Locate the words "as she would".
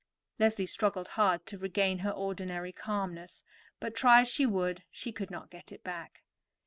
4.21-4.81